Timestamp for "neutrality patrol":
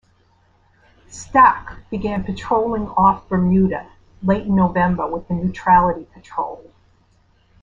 5.35-6.71